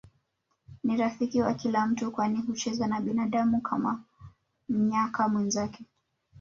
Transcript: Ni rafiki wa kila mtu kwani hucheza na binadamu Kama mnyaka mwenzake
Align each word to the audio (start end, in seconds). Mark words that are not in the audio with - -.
Ni 0.83 0.97
rafiki 0.97 1.41
wa 1.41 1.53
kila 1.53 1.85
mtu 1.87 2.11
kwani 2.11 2.41
hucheza 2.41 2.87
na 2.87 3.01
binadamu 3.01 3.61
Kama 3.61 4.03
mnyaka 4.69 5.27
mwenzake 5.29 5.85